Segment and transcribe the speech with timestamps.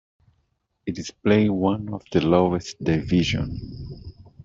[0.87, 4.09] It is playing one of the lowest division.